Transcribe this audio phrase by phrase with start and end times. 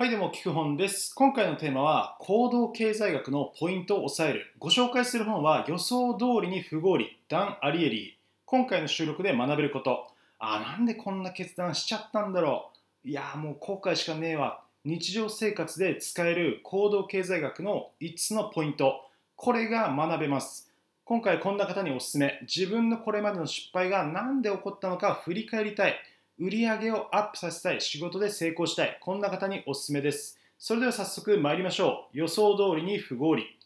[0.00, 1.12] はい、でも聞く本です。
[1.12, 4.54] 今回のテーマは行動経済学のポイントを抑える。
[4.60, 8.12] ご紹介する本は予想通りに不合理、ダン・アリエリー。
[8.44, 10.06] 今回の収録で学べること。
[10.38, 12.70] あ、なんでこんな決断しちゃったんだろ
[13.04, 13.08] う。
[13.08, 14.62] いや、もう後悔しかねえわ。
[14.84, 19.00] 日常生活で使える行動経済学の5つのポイント。
[19.34, 20.72] これが学べます。
[21.04, 22.38] 今回こんな方におすすめ。
[22.42, 25.96] 自分のこれまでの失敗が何で起こったのか振り返りたい。
[26.38, 30.38] 売り上げをアップさせたい、仕事で成功したい、こんな方におすすめです。
[30.58, 32.18] それでは早速参りましょう。
[32.18, 33.58] 予想通りに不合理。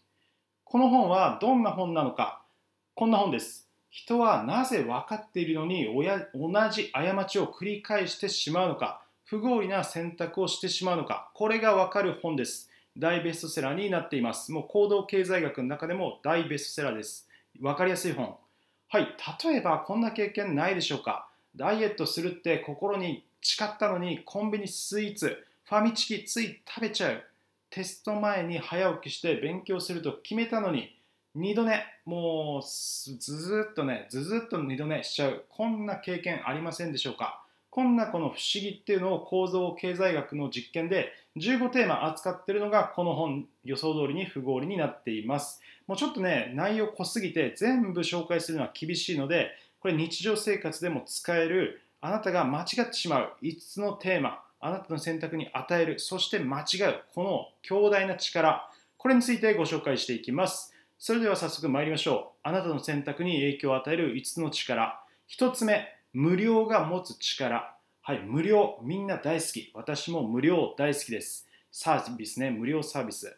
[0.65, 2.43] この本はどんな本なのか
[2.95, 3.69] こんな本です。
[3.91, 12.71] 人はなぜ分かっているのに同じ過ちを繰り返してしまうのか不合理な選択をしてしまうのかこれが分かる本です。
[12.97, 14.51] 大ベストセラーになっています。
[14.51, 17.29] もう行動経済学の中でも大ベストセラーです。
[17.61, 18.37] 分かりやすい本。
[18.89, 19.09] はい、
[19.45, 27.23] 例えばこんな経験ないでしょうかダイエットするって心に誓ったのにコンビニスイーツファミチキつい食べちゃう。
[27.71, 30.95] テスト前に早起きして勉強すると決めたのに
[31.35, 31.83] 二度寝。
[32.05, 35.45] もうずずっとねずずっと二度寝しちゃう。
[35.49, 37.43] こんな経験ありませんでしょうか。
[37.71, 45.63] こんなこの不思議っていうのを構造経済学の実験で15テーマ扱ってるのがこの本予想通りに不合理になっています。
[45.87, 49.53] もうちょっとね内容濃すぎて全部紹介するのは厳しいので
[49.83, 58.69] これ日常生活でも使えるあなたが間違ってしまう5つのテーマあなたの選択に与えるそして間違うこの強大な力
[59.03, 60.73] これについてご紹介していきます。
[60.97, 62.39] それでは早速参りましょう。
[62.45, 65.03] あなたの選択に影響を与える5つの力。
[65.29, 67.75] 1つ目無料が持つ力。
[68.01, 69.73] はい無料みんな大好き。
[69.75, 71.49] 私も無料大好きです。
[71.73, 73.37] サービスね無料サービス。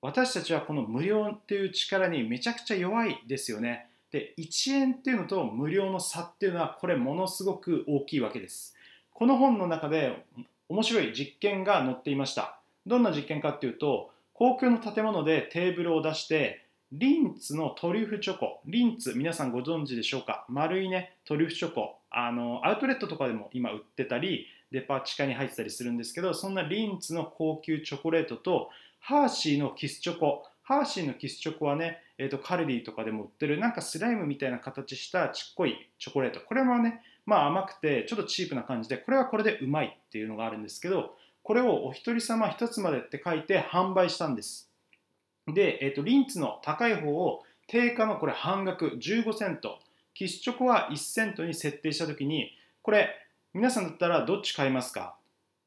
[0.00, 3.90] 私たちはこの無料っていう力にめちゃくちゃ弱いですよね。
[4.14, 8.76] で1円っていうのと無料の差っていうのはこれものすごく大きいわけです。
[9.12, 10.24] この本の中で
[10.68, 12.60] 面白い実験が載っていました。
[12.86, 18.60] どんな実験かっていうと公共の建物でテーブルを出してリンツのトリュフチョコ。
[18.66, 20.46] リンツ皆さんご存知でしょうか？
[20.48, 21.96] 丸いねトリュフチョコ。
[22.08, 30.46] あのアウトレットとかでも今売ってたりデパ地下に入ってたりするんですけどそんなリンツの高級チョコレートとハーシーのキスチョコ。
[30.64, 36.40] ハーシーのキスチョコはね、えーと、カルディとかでも売ってるなんかスライムみたいな形したちっこいチョコレート。
[36.40, 44.70] これもねまあ甘くてちょっとチープな感じでこれはこれでうまいっていうのがあるんですけどこれをお一人様一つまでって書いて販売したんです。
[45.46, 49.78] で、えーと、リンツの高い方を定価のこれ半額15セント。
[50.14, 52.52] キスチョコは1セントに設定した時に
[52.82, 53.10] これ
[53.52, 55.16] 皆さんだったらどっち買いますか？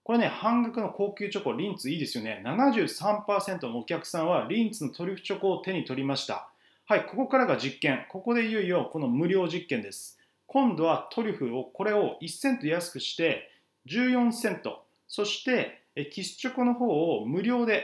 [0.07, 2.41] これね、半額の高級チョコ、リンツいいですよね。
[2.45, 6.47] 73%のお客さんはリンツのトリュフチョコを手に取りました。
[6.85, 8.05] はい、ここからが実験。
[8.07, 10.17] ここでいよいよこの無料実験です。
[10.45, 13.51] 今度はトリュフを、これを1セント安くして
[13.87, 14.85] 14セント。
[15.09, 17.83] そして、キスチョコの方を無料で、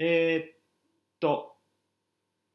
[0.00, 0.58] えー、っ
[1.20, 1.54] と、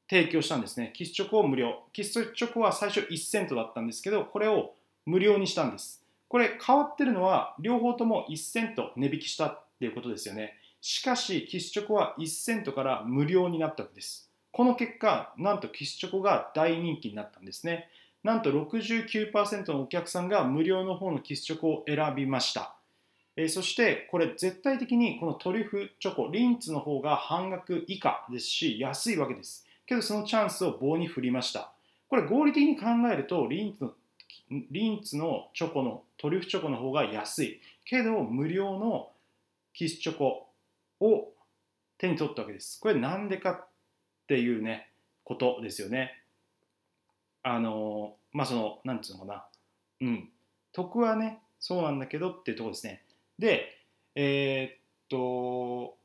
[0.10, 0.92] 提供したんですね。
[0.94, 1.84] キスチョコを無料。
[1.94, 4.74] キスチョコは最初1セントだったんですけど、これを
[5.06, 5.99] 無料にしたんです。
[6.29, 10.53] これ変わってるのは両方とも1セント値引きしたっていうことですよね。
[10.79, 14.29] しかしキスチョコは1セントから無料になったわけです。
[14.51, 17.89] この結果、なんとキスチョコが大人気になったんですね。
[18.23, 22.75] なんと69%のお客さんが無料の方のキスチョコを選びました。
[23.35, 29.66] え、そしてこれ絶対的にこのトリュフチョコ、リンツの方が半額以下ですし安いわけです。
[29.85, 31.72] けどそのチャンスを棒に振りました。
[32.07, 33.94] これ合理的に考えるとリンツの
[34.50, 37.62] リンツのチョコのトリュフチョコの方が安い。
[37.85, 39.09] けど無料の
[39.73, 40.50] キスチョコ
[41.00, 41.29] を
[41.97, 42.79] 手に取ったわけです。
[42.79, 43.68] これなんでかっ
[44.28, 44.89] ていうね
[45.23, 46.22] ことですよね。
[47.44, 49.45] あのまあそのなんていうのかな。
[50.01, 50.29] うん。
[50.72, 53.03] 得はねそうなんだけどっていうとこですね。
[53.38, 53.78] で
[54.16, 55.95] えー、っと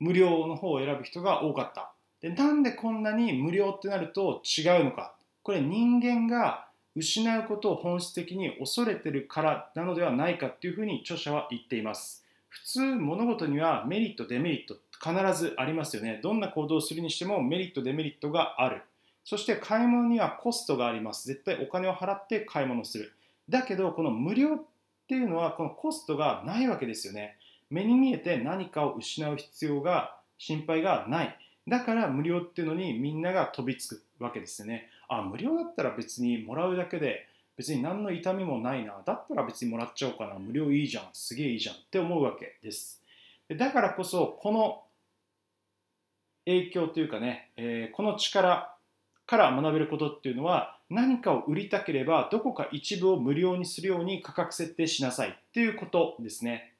[0.00, 1.92] 無料の方を選ぶ人が多かった。
[2.20, 5.14] でなんでこんなに無料ってなると違うのか。
[5.42, 6.66] これ人間が
[6.96, 12.24] 失うことを本質的に恐れてるからなのではないかっていうふうに著者は言っています。
[12.48, 16.20] 普通物事にはメリットデメリット必ずありますよね。
[16.22, 18.82] どんな行動をするにしてもメリットデメリットがある。
[19.24, 21.26] そして買い物にはコストがあります。
[21.26, 23.12] 絶対お金を払って買い物する。
[23.48, 24.62] だけどこの無料っ
[25.08, 27.36] ていうのはこのコストがないわけですよね。
[27.70, 31.38] 目に見えて何かを失う必要が心配がない。
[31.66, 34.88] だから無料っていうのにみんなが飛びつくわけですよね。
[35.08, 39.00] あ無料だったら別にもらうだけで別に何の痛みもないな。
[39.04, 40.38] だったら別にもらっちゃおうかな。
[40.38, 41.04] 無料いいじゃん。
[41.12, 43.02] すげえいいじゃんって思うわけです。
[43.56, 44.82] だからこそこの
[46.46, 48.74] 影響というかね、えー、この力
[49.26, 56.72] から学べることっていうのは何かを売りたければどこか一部を無料にするように価格設定しなさいっていうことですね。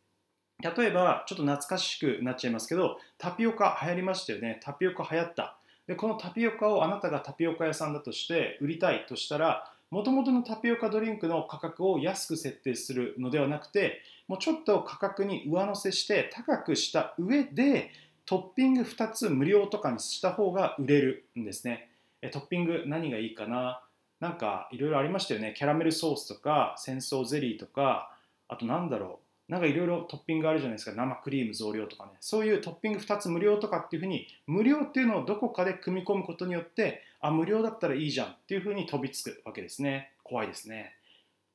[0.60, 4.60] 例えばちょっと懐かしくなっちゃいますけどタピオカ流行りましたよね。
[4.62, 5.58] タピオカ流行った。
[5.86, 17.90] でこのタピオカをあなたがタピオカ屋さんだとして売りたいとしたらもともとのタピオカドリンクの価格を安く設定するのではなくてもうちょっと価格に上乗せして高くした上で
[18.26, 21.90] トッピング2つ無料とかにした方が売れるんですね。
[22.22, 23.82] えトッピング何がいいかな？
[24.18, 25.54] なんかいろいろありましたよね。
[25.56, 28.10] キャラメルソースとか戦争ゼリーとか
[28.48, 29.23] あとなんだろう。
[29.48, 30.96] なんかいろいろトッピングあるじゃないですか。
[30.96, 32.12] 生クリーム増量とかね。
[32.20, 40.12] そういうトッピング2つ無料とかっていうふうに無料っていうのをどこかで組み込むことによってあ無料だったらいいじゃんっていうふうに飛びつくわけですね。
[40.22, 40.94] 怖いですね。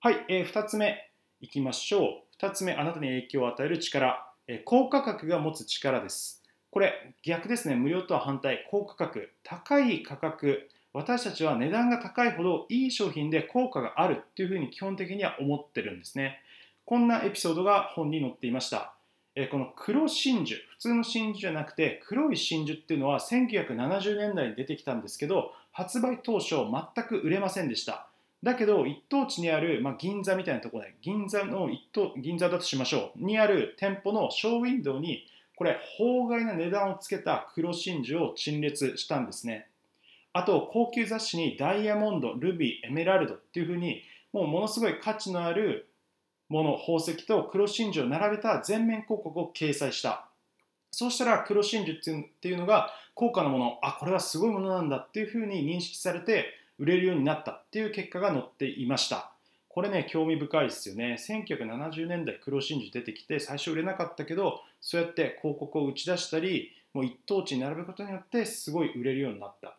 [0.02, 1.10] はい、えー、2つ目。
[1.42, 2.46] いきましょう。
[2.46, 2.74] 2つ目。
[2.74, 6.44] あなたに影響を与える力、えー、高価格が持つ力です。
[6.72, 7.76] これ逆ですね。
[7.76, 8.68] 無料とは反対。
[8.70, 9.34] 高価格。
[9.44, 10.70] 高い価格。
[10.94, 16.42] 私たちは値段が高いほどいい商品で効果があるっていうふうに基本的には思ってるんですね。
[16.90, 18.96] こんなエピソードが本に載っていました。
[19.36, 28.08] えこの黒真珠、普通の真珠じゃなくて黒い真珠っていうのは1970年代に出てきたんですけど、発売当初全く売れませんでした。
[28.42, 39.68] だけど一等地にある、まあ、銀座みたいなところで、銀座の一等、銀座だとしましょう、にある店舗のショーウィンドウにこれ、法外な値段をつけた黒真珠を陳列したんですね。
[40.34, 44.02] あと、高級雑誌にダイヤモンド、ルビー、エメラルドっていうふうに、
[44.34, 45.89] もうものすごい価値のある
[46.50, 50.26] もの宝石と黒真珠を並べた全面広告を掲載した。
[50.92, 53.80] そうしたら黒真珠っていうのが高価なもの。
[53.82, 56.46] あこれはすごいものなんだっていうふうに認識されて
[56.80, 59.32] 売れるようになったっていう結果が載っていました。
[59.68, 61.18] これね興味深いですよね。
[61.20, 69.78] 1970年代黒真珠出てきて最初売れなかったけどそうやって広告を打ち出したりもう一等地に並ぶことによってすごい売れるようになった。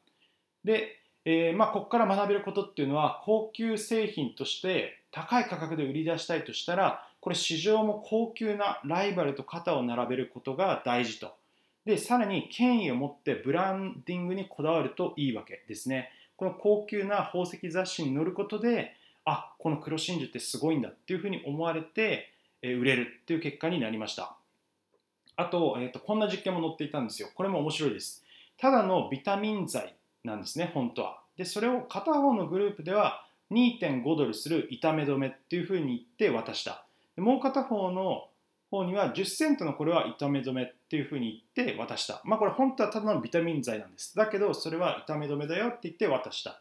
[0.64, 11.34] でえー、まあ、ここから学べることっていうのは高級製品として高い価格で売り出したいとしたらこれ市場も高級なライバルと肩を並べることが大事と。
[11.84, 16.10] でさらに権威を持ってブランディングにこだわるといいわけですね。
[16.36, 18.94] この高級な宝石雑誌に載ることで
[19.24, 22.32] あこの黒真珠ってすごいんだっていうふうに思われて、
[22.62, 24.36] え、売れるっていう結果になりました。
[25.36, 27.28] あと,、えー、とこんな実験も載っていたんですよ。
[27.34, 28.24] これも面白いです。
[28.56, 29.94] ただのビタミン剤
[30.24, 31.22] なんですね、本当は。
[31.36, 36.84] で、それを片方のグループでは2.5ドルする痛め止めっていうふうに言って渡した。
[37.16, 38.28] でもう片方の
[38.70, 42.22] 方には10セントのこれは痛め止めっていうふうに言って渡した。
[42.24, 44.14] まあこれ本当はただのビタミン剤なんです。
[44.14, 46.60] だけどそれは痛め止めだよって言って渡した。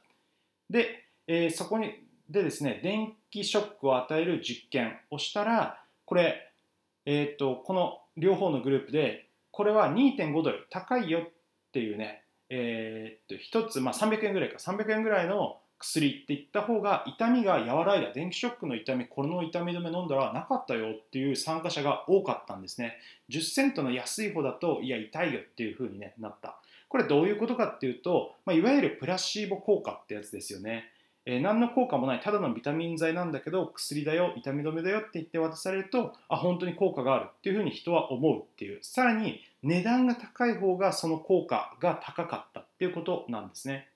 [0.70, 1.94] で、えー、そこに
[2.30, 6.52] でですね、電気ショックを与える実験をしたら、これ、
[7.06, 11.32] えー、とこの両方のグループで、これは2.5ドル高いよっ
[11.72, 14.58] ていうね、えー、っと1つ、まあ、300円ぐらいか。
[14.58, 22.98] 300円ぐらいの薬っていった方が痛みが和らいだ電気ショックの痛みこの痛み止め飲んだらなかったよっていう参加者が多かったんですね。
[23.30, 26.60] 10セントの安い方だといや痛いよっていう風に、なった。
[26.90, 30.92] これどういうことかっていうと、まあ、いわゆるプラシーボ効果ってやつですよね。
[31.26, 32.20] えー、何の効果もない。
[32.20, 38.80] ただのビタミン剤なんだけど薬だよ痛み止めだよって言って渡されるとあ本当に効果があるっていうふうに人は思うっていう。
[38.82, 43.90] さらに値段が高い方がその効果が高かったっていうことなんですね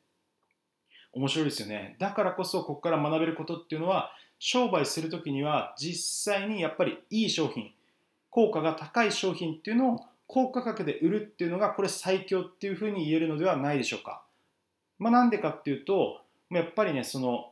[1.14, 7.72] 面白いですよねだからこそここから学べることっていうのは商売する時には実際にやっぱりいい商品
[8.30, 14.24] 効果が高い商品っていうのを高価格で売るっていうのがこれ最強っていうふうに言えるのではないでしょうか。
[14.98, 17.52] まあ、なんでかっていうとやっぱりねその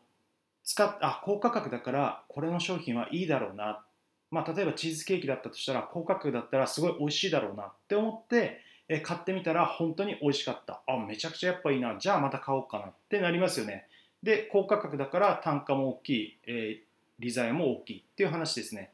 [0.63, 3.83] 使っあ高価格だからこれの商品はいいだろうな、
[4.31, 8.61] まあ、例えばチーズケーキだったとしたら高価格だったらすごい美味しいだろうなって思って
[8.93, 10.81] え買ってみたら本当に美味しかった。
[10.85, 11.95] あめちゃくちゃやっぱいいな。
[11.97, 13.87] じゃあまた買おうかなってなりますよね。
[14.21, 16.83] で高価格だから単価も大きい、えー、
[17.19, 18.91] 利材も大きいっていう話ですね。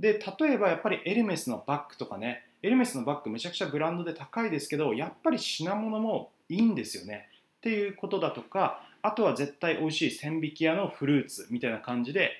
[0.00, 2.44] で例えばやっぱりエルメスのバッグとかね。
[2.62, 7.28] エルメスのバッグめちゃくちゃブランドで高いですけどやっぱり品物もいいんですよね。
[7.58, 12.32] っていうことだとかあとは絶対美味しい千匹屋のフルーツみたいな感じで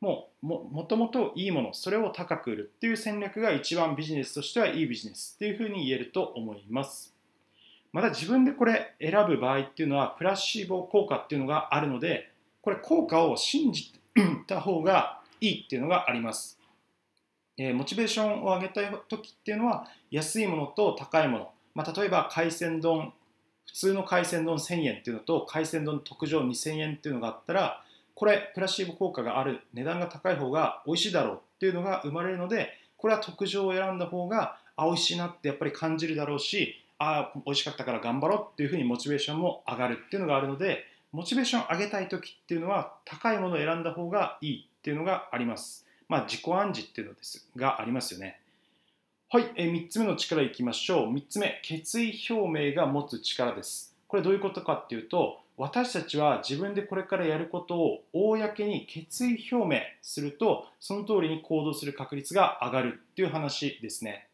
[0.00, 7.14] もうもともといいものそれを高く売るっていう戦略が一番ビジネスとしてはいいビジネスっていうふうに言えると思います。
[7.92, 12.30] また自分でこれ選ぶ場合っていうのはプラシーボ効果っていうのがあるので
[12.62, 13.92] これ効果を信じ
[14.46, 16.58] た方がいいっていうのがあります。
[17.58, 23.12] えモチベーションを上げたい時っていうのは安いものと高いもの、まあ、例えば海鮮丼
[23.66, 27.82] 普通の海鮮丼1000円っていうのと海鮮丼特上2000円っていうのがあったら
[28.20, 48.38] これプラシーボ効果がある値段が高い方が美味しいだろうっていうのが生まれるのでこれは特上を選んだ方があ美味しいなってやっぱり感じるだろうしあ美味しかったから頑張ろうっていうふうにモチベーションも上がるっていうのがあるのでモチベーション上げたい時っていうのは高いものを選んだ方がいいっていうのがありますまあ自己暗示っていうのですがありますよね
[49.30, 51.14] はい、え、3つ目の力いきましょう。
[51.14, 53.94] 3つ目、決意表明が持つ力です。
[54.08, 64.26] これどういうことかっていうと、私たちは自分でこれからやることを公に決意表明すると、その通りに行動する確率が上がるっていう話ですね。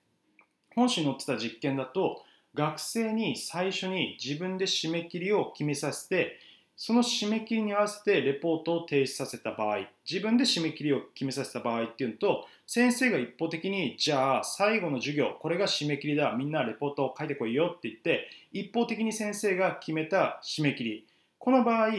[0.77, 2.23] 本誌に載ってた実験だと、
[2.55, 6.39] 学生に最初に自分で締め切りを決めさせて、
[6.77, 9.79] その締め切りに合わせてレポートを提出させた場合、
[10.09, 21.05] 自分で締め切りを決めさせた場合っていうのと、先生が一方的に、じゃあ最後の授業、これが締め切りだ、みんなレポートを書いてこいよって言って、一方的に先生が決めた締め切り。
[21.47, 21.91] この場合、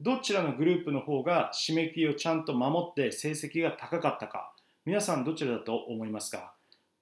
[0.00, 4.54] どちらのグループの方が締め切りをちゃんと守って成績が高かったか、
[4.86, 6.54] 皆さんどちらだと思いますか？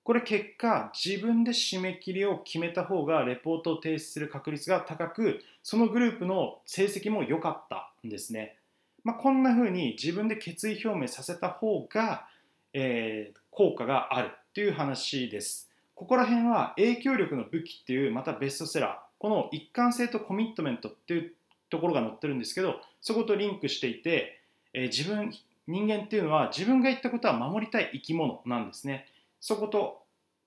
[0.02, 8.56] これ結果自分で締め切りを決めた方がレポートを提出する確率が高くそのグループの成績も良かったんですね、
[9.04, 12.26] まあ、こんな風に自分で決意表明させた方が、
[12.74, 15.70] えー、効果があるという話です。
[15.94, 19.12] ここら辺は影響力の武器っていうまたベストセラー。
[19.20, 21.32] この一貫性とコミットメントっていう
[21.72, 24.40] ところが載ってるんですけどそことリンクしていて、
[24.72, 25.32] えー、自分
[25.66, 29.06] 人間っていうのは自分が言ったことは守りたい生き物なんですね
[29.40, 30.02] そこと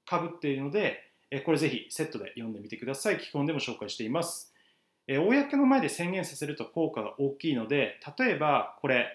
[0.05, 3.17] かぶっているので、えこれぜひセットで読んでみてください。
[3.17, 4.53] 基本でも紹介しています。
[5.07, 9.07] え公の前で宣言させると効果が大きいので、例えばこれ、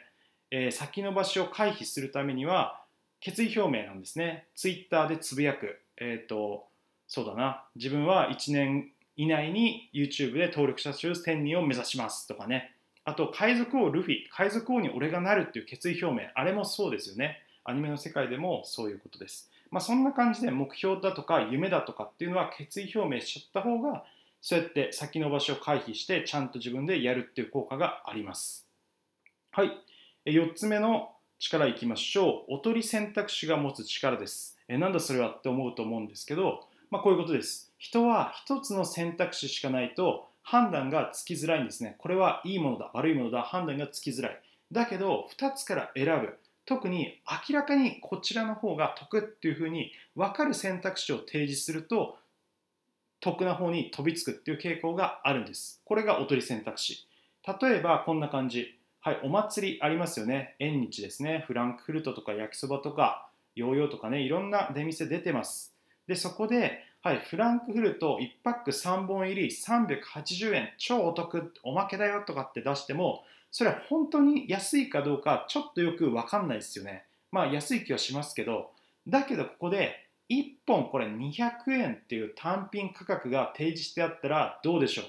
[0.51, 2.83] え先延ばしを回避するためには、
[3.21, 4.47] 決意表明なんですね。
[4.55, 5.81] ツイッターでつぶやく。
[5.97, 6.67] えっ、と、
[7.07, 7.65] そうだな。
[7.77, 12.75] 自分は1年以内に YouTube で登録者数1000人を目指しますとかね。
[13.05, 16.31] あと、海賊王ルフィ、海賊王に俺がなるっていう決意表明。
[16.35, 17.43] あれもそうですよね。
[17.65, 19.51] アニメの世界でもそういうことです。
[19.71, 24.05] まあ、そんな感じで目標だとか夢だとかっていうのは決意表明しちゃった方が
[24.41, 28.67] そうやって先延ばしを回避してちゃんと自分でやるっていう効果があります。
[29.51, 29.73] はい。
[30.25, 32.55] 4つ目の力いきましょう。
[32.55, 34.59] おとり選択肢が持つ力です。
[34.67, 37.70] えなんだそれはって思うと思うんですけど、まあ、こういうことです。
[37.81, 41.97] 人は1つの選択肢しかないと判断がつきづらいんですね。
[41.99, 44.41] これはいいものだ、悪いものだ、判断がつきづらい。
[44.71, 46.39] だけど、2つから選ぶ。
[46.67, 52.19] 特に明らかにこちらの方が得っていうふうに分かる選択肢を提示すると
[53.21, 55.81] 得な方に飛びつくっていう傾向があるんです。
[55.85, 57.09] これがおとり選択肢。
[57.61, 58.79] 例えばこんな感じ。
[59.01, 60.55] はい、お祭りありますよね。
[60.59, 61.45] 縁日ですね。
[61.47, 65.75] フランクフルトとか焼きそばとかヨーヨーとかね、いろんな出店出てます。
[66.07, 77.05] で、そこで、はい、フランクフルト1パック3本入り380円、超お得、おまけだよとかって出しても、それは本当に安いかどうかちょっとよく分かんないですよね。
[77.33, 78.73] まあ安い気はしますけど、
[79.09, 85.05] だけどここで1本これ200円っていう単品価格が提示してあったらどうでしょう？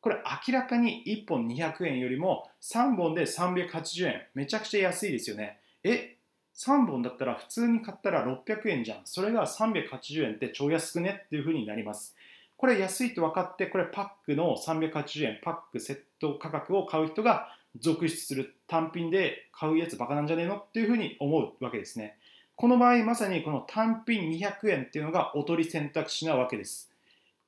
[0.00, 4.22] これ明らかに1本200円よりも3本で380円。
[4.36, 5.58] めちゃくちゃ安いですよね。
[5.82, 6.18] え
[6.56, 9.00] ?3 本だったら普通に買ったら600円じゃん。
[9.04, 12.16] それが380円って超安くねっていう風になります。
[12.56, 22.16] これ安いと分かって、これパックの380円、パックセット価格を買う人が続出する単品で買うやつバカなんじゃねえのっていうふうに思うわけですね。
[22.54, 26.92] この場合まさにこの単品200円っていうのがおとり選択肢なわけです。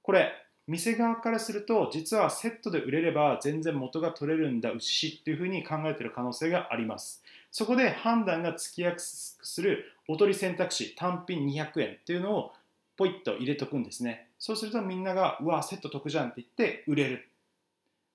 [0.03, 0.33] これ
[0.67, 7.23] 店側からすると実はセットで売れれば全然元が取れるんだ牛っていうふうに考えてる可能性があります。
[7.57, 12.53] そこで判断がつきやすくするおとり選択肢単品200円っていうのを
[12.97, 14.27] ポイッと入れとくんですね。
[14.41, 17.29] そうするとみんながうわセット得じゃんって言って売れる。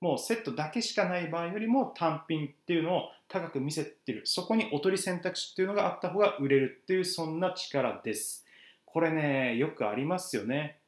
[0.01, 4.23] もうセットだけしかない場合よりも単品っていうのを高く見せてる。
[4.25, 8.45] そこにおとり選択肢っていうのがあった方が売れるっていうそんな力です。
[8.83, 10.79] これねよくありますよね。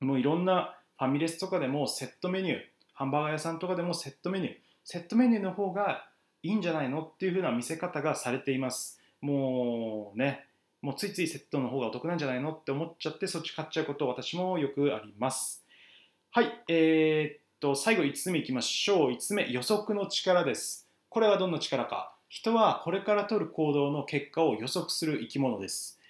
[0.00, 2.58] もういろんなファミレスとかでもセットメニュー
[2.92, 4.54] ハンバーガー屋さんとかでもセットメニュー。
[4.82, 6.08] セットメニューの方が
[6.44, 9.00] いいんじゃないのっていう風な見せ方がされています。
[9.20, 10.46] もうね
[10.80, 15.64] もうついついセットの方がお得なんじゃないのって思っちゃってそっち買っちゃうこと私もよくあります。
[16.30, 19.10] はいえー、と最後5つ目いきましょう。
[19.10, 20.88] 5つ目予測の力です。
[21.08, 22.14] これはどんな力か。
[22.34, 26.00] 人はこれから取る行動の結果を予測する生き物です、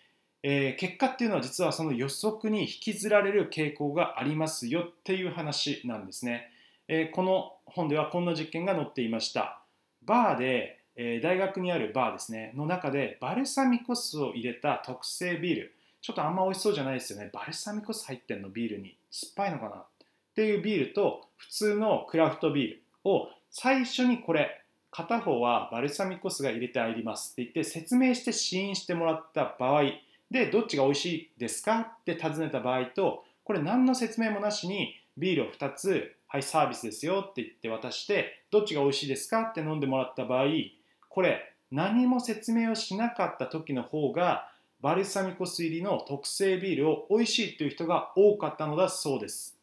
[0.43, 6.51] えー、結果っていうのは実はその予測に引きずられる傾向がありますよっていう話なんですね、
[6.89, 9.64] えー、この本ではこんな実験が載っていました。
[10.07, 15.75] バーで、えー、大学にあるバーですねの中でバルサミコ酢を入れた特製ビール。
[16.01, 17.31] ちょっとあんま美味しそうじゃないですよね。
[17.33, 19.77] バルサミコ酢入ってんのビールに酸っぱいのかな。
[19.77, 19.85] っ
[20.35, 27.33] ていうビールと普通のクラフトビールを最初にこれ片方はバルサミコ酢が入れてあります。
[27.33, 29.85] って言って説明して試飲してもらった場合
[30.31, 40.47] でどっちが美味しいですかって尋ねた場合とこれ何の説明もなしにビールを2つはいサービスですよって言って渡してどっちが美味しいですかって飲んでもらった場合
[41.09, 44.51] これ何も説明をしなかった時の方が
[44.81, 49.57] バルサミコ酢入りの特製ビールを美味しいという人が多かったのだそうです。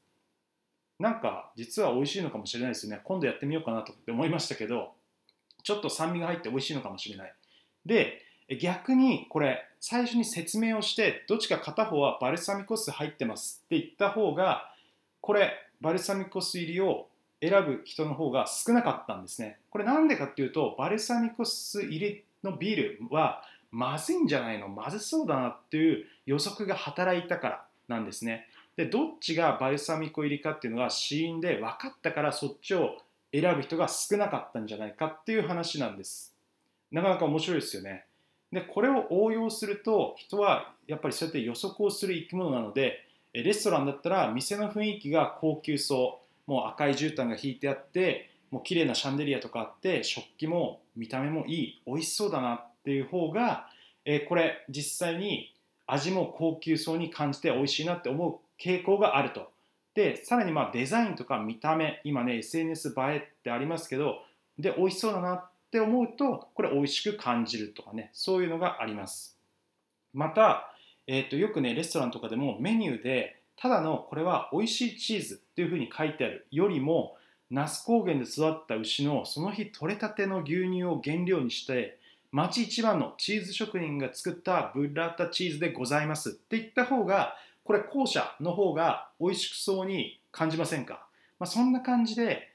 [0.98, 3.02] なんか実は美味しいのかもしれないですよね。
[3.04, 4.94] 今度やってみようかなと思いましたけど
[5.64, 7.34] ちょっと酸味が入って美味しいのかもしれない。
[7.86, 8.22] で
[8.62, 14.72] 逆にこれ最初に説明をしてどっちか片方はバルサミコ酢入ってますって言った方が
[15.20, 17.08] これバルサミコ酢入りを
[17.42, 19.58] 選ぶ人の方が少なかったんですね。
[19.72, 24.68] これなんでかっていうとバルサミコ酢入りのビールはまずいんじゃないの？
[24.68, 28.48] まずそうだなっていう予測が働いたからなんですね。
[28.78, 32.98] でどっちがバルサミコ入りかっていうのが死因で分かったからそっちを
[33.34, 36.36] 選ぶ人が少なかったんじゃないかっていう話なんです。
[36.92, 38.06] なかなか面白いですよね。
[38.52, 46.52] でこれを応用すると人はやっぱりそうやって予測をする生き物なのでレストランだったら店の雰囲気が高級そう。
[46.52, 51.82] もう赤い絨毯が引いてあってもう綺麗なシャンデリアとかあって食器も見た目もいい。
[51.86, 53.68] 美味しそうだなっていう方が、
[54.04, 55.54] えこれ実際に
[55.88, 59.52] 味も高級そうに感じて美味しいなって思う傾向があると。
[59.94, 64.24] でさらにまあデザインとか見た目今ね SNS 映えってありますけど
[64.58, 69.38] で美味しそうだなって思うとこれ美味しく感じるとかねそういうのがあります。
[70.14, 70.74] また、
[71.08, 77.18] えーと、よくねレストランとかでもメニューでただのこれは美味しいチーズっていうふうに書いてあるよりも
[77.50, 82.00] 那須高原で育った牛のその日取れたての牛乳を原料にして
[82.32, 91.06] 町一番のチーズ職人が作ったブッラータチーズでございますって言った方がこれ後者の方が美味しくそうに感じませんか、
[91.40, 92.52] まあ、そんな感じで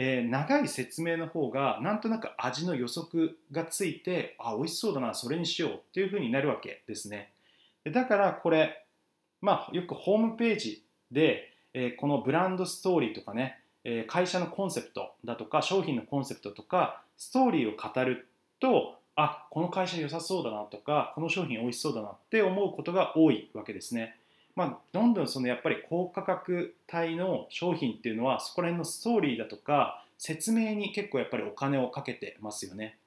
[0.00, 7.32] えー、長い説明の方がなんとなく味の予測がついてあ美味しそうだなそれにしようっていう風になるわけですね。
[7.84, 8.84] だからこれ
[9.40, 18.28] まあよくホームページで、え、このブランドストーリーとかね、え、会社のコンセプトだとか商品のコンセプトとかストーリーを語る
[18.60, 24.18] とあこの会社良さそうだなとかこの商品美味しそうだなって思うことが多いわけですね
[24.58, 32.98] まあ、どんどんそのやっぱり高価格帯の商品っていうのはそこら辺のストーリーだとか説明に結構やっぱりお金をかけてますよね。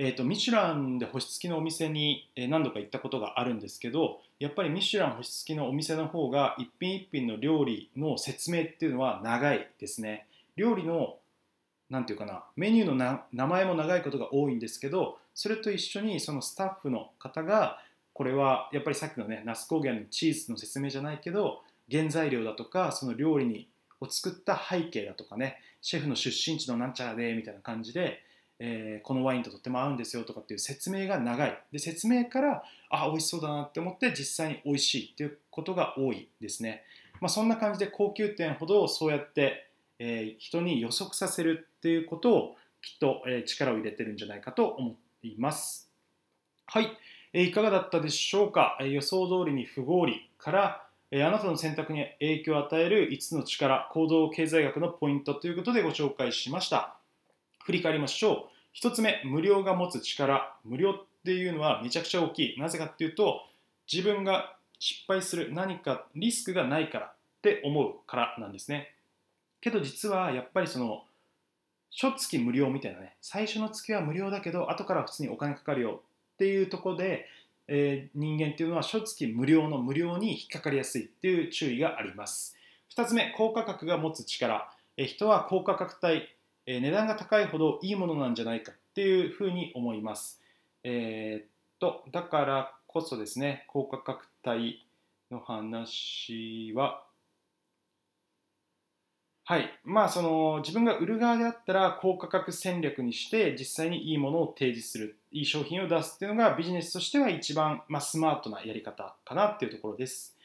[0.00, 10.26] えーと、ミシュランで星付きのお店に何度か行ったことがあるんですけどやっぱりミシュラン星付きのお店の方が一品一品の料理の説明っていうのは長いですね。
[10.54, 11.16] 料理の
[11.90, 17.80] 何て言うかなメニューの名前も長いことが多いんですけどそれと一緒にそのスタッフの方が
[18.12, 23.68] これはやっぱりさっきのね那須高原のチーズの説明じゃないけど原材料だとかその料理に
[24.00, 28.20] を作った背景だとかねシェフの出身地のなんちゃらでみたいな感じで、
[28.60, 31.62] えー、このワインととっても合うんですよとかっていう説明が長い。
[31.72, 36.82] で説明からあ美味しそうだなって思って実際に美味しいっていうことが多いですね、
[37.20, 45.90] まあ、そんな感じで高級店ほどそうやって、えー、人に予測させるっていうことをきっと、えー、力を入れてるんじゃないかと思っています。
[46.66, 46.88] はい。
[47.32, 56.97] えいかがだったでしょうか、え予想通りに不合理から、えあなたの選択に影響を与える5つの力行動経済学のポイントということでご紹介しました。
[57.68, 58.78] 振り返りましょう。
[58.78, 60.56] 1つ目無料が持つ力。
[60.64, 62.58] 無料っていうのはめちゃくちゃ大きい。
[62.58, 63.42] なぜかっていうと
[63.92, 68.94] 自分が失敗する何かリスクがないからって思うからなんですね。
[69.60, 71.02] けど実はやっぱりその
[71.94, 73.16] 初月無料みたいなね。
[73.20, 76.00] 最初の月は無料だけど後から普通にお金かかるよ
[76.36, 77.26] っていうところで、
[77.66, 82.56] えー、人間っていうのは初月無料の無料に引っかかりやすいっていう注意があります。
[82.96, 86.22] 2つ目高価格が持つ力、人は高価格帯、
[86.70, 90.42] え、値段が高いほどいいものなんじゃないかっていうふうに思います
[90.84, 91.50] えー、っ
[91.80, 94.86] とだからこそですね高価格帯
[95.30, 97.02] の話は
[99.44, 99.70] はい。
[99.82, 110.36] まあ、その、自分が売る側であったら、高価格戦略にして、実際にいいものを提示する、いい商品を出すっていうのが、ビジネスとしては一番、まあ、スマートなやり方かなっていうところです。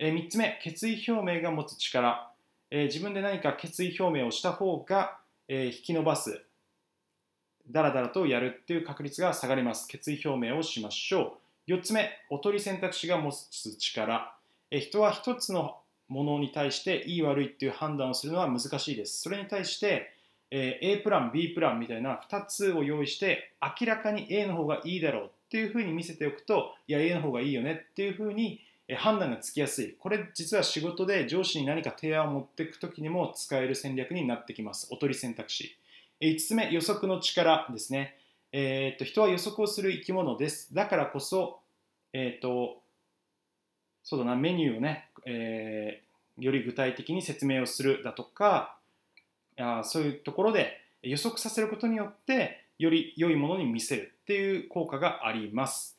[0.00, 2.32] えー、3つ目、決意表明が持つ力。
[2.72, 6.44] えー、自分で何か決意表明をした方が、え、引き伸ばす、
[7.70, 9.88] だらだらとやるっていう確率が下がります。
[9.88, 11.72] 決意表明をしましょう。
[11.72, 14.34] 4つ目、おとり選択肢が持つ力。
[14.70, 19.22] え人は1つのものに対していい悪いっていう判断をするのは難しいです。
[19.22, 20.12] それに対して、
[20.50, 28.60] え、A プラン B プランみたいな2つを用意して明らかに A の方がいいだろうっていうふうに見せておくといや A の方がいいよねっていうふうに
[28.96, 29.94] 判断がつきやすい。
[29.98, 34.88] これ実は仕事で上司に何か提案を持っていく時にも使える戦略になってきます。
[34.90, 35.76] おとり選択肢。
[36.20, 38.16] 5つ目予測の力ですね、
[38.50, 40.74] えー、っと人は予測をする生き物です。
[40.74, 41.60] だからこそ、
[42.12, 42.80] えー、っと
[44.08, 48.78] そうだな、メニューをね、えー、より具体的に説明をするだとか、
[49.58, 55.97] あそういうところで予測させることによって、より良いものに見せるっていう効果があります。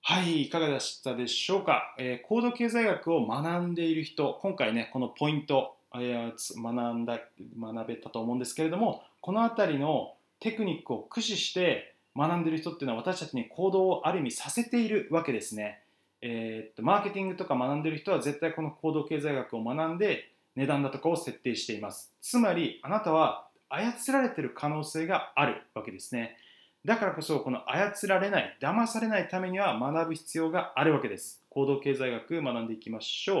[0.00, 7.20] はい、いかがでしたでしょうか、えー高度経済学を学んでいる人、今回ね、このポイント、えーつ学んだ、
[7.60, 15.82] 学べたと思うんですけれども、このあたりのテクニックを駆使して学んでいる人っていうのは私たちに行動をある意味させているわけですね。
[16.22, 22.12] えーっとマーケティングとか学んでいる人は絶対この行動経済学を学んで値段だとかを設定しています。
[22.22, 26.38] つまりあなたは操られている可能性があるわけですね。
[26.88, 31.44] だからこそこの操られない、騙されないためには学ぶ必要があるわけです。
[31.50, 33.40] 行動経済学学んでいきましょ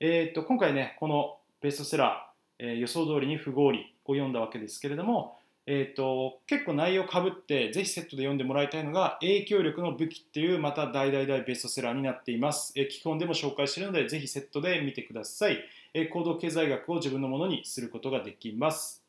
[0.00, 15.58] えーっと今回ね、このベストセラー、えー予想通りに不合理を読んだわけですけれども、えー、と結構内容かぶってぜひセットで読んでもらいたいのが影響力の武器っていうまた大大大ベストセラーになっています、えー基本でも紹介しているのでぜひセットで見てください、
[15.94, 19.02] えー行動経済学を自分のものにすることができます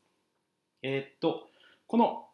[0.81, 1.49] えーっと
[1.87, 2.25] この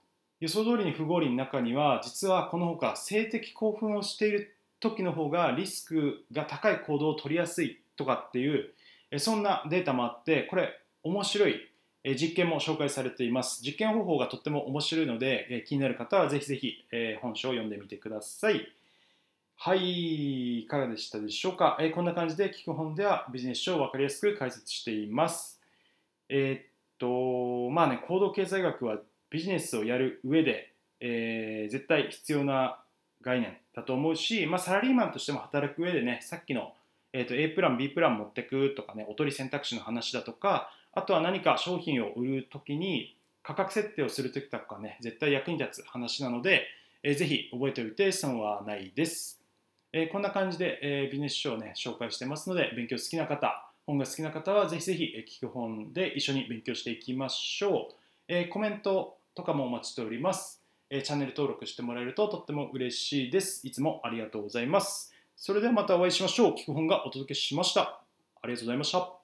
[0.42, 8.74] 予想通りに不合理の中には実はこのほか性的興奮をしている時の方がリスクが高い行動を取りやすいとかっていう
[9.20, 11.72] そんなデータもあってこれ面白い
[12.04, 13.62] 実験も紹介されています。
[13.64, 16.84] 実験方法がとっても面白いので、気になる方はぜひぜひ、
[17.22, 18.68] 本書を読んでみてください。
[19.56, 25.62] はい、いかがでしたでしょうか、こんな感じで聞く本ではビジネス書を分かりやすく解説しています。
[26.28, 26.62] えーっ
[26.98, 28.98] と、まあね、行動経済学は
[29.32, 32.80] ビジネスをやる上で、えー絶対必要な
[33.22, 36.74] 概念だと思うし、まあ、サラリーマンとしても働く上でね、さっきの、
[37.14, 46.68] えーと A プラン、B プラン持ってくとかね、おとり選択肢の話だとか、あとは何か商品を売るときに価格設定をするときとかね、絶対役に立つ話なので、
[47.04, 49.42] えーぜひ覚えておいて損はないです。
[49.94, 57.96] えーこんな感じで、えービジネス書をね、紹介してますので、勉強好きな方、本が好きな方はぜひぜひ、聞く本で一緒に勉強していきましょう。
[58.28, 60.62] えーコメントとかもお待ちしております。
[60.90, 63.66] えチャンネル登録してもらえるととっても嬉しいです。
[63.66, 65.14] いつもありがとうございます。
[65.36, 66.54] それではまたお会いしましょう。
[66.54, 68.02] 聞く本がお届けしました。
[68.42, 69.21] ありがとうございました。